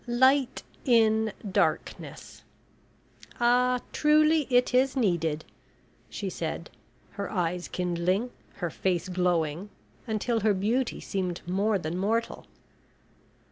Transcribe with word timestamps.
"`Light 0.09 0.63
in 0.83 1.31
Darkness.' 1.47 2.41
Ah, 3.39 3.81
truly 3.93 4.47
it 4.49 4.73
is 4.73 4.97
needed," 4.97 5.45
she 6.09 6.27
said, 6.27 6.71
her 7.11 7.29
eyes 7.29 7.67
kindling, 7.67 8.31
her 8.55 8.71
face 8.71 9.09
glowing, 9.09 9.69
until 10.07 10.39
her 10.39 10.55
beauty 10.55 10.99
seemed 11.01 11.47
more 11.47 11.77
than 11.77 11.95
mortal. 11.99 12.47